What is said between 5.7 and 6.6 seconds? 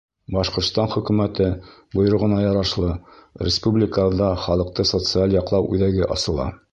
үҙәге асыла.